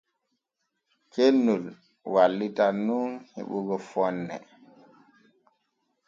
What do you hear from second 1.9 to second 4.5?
wallitan nun heɓugo fonne.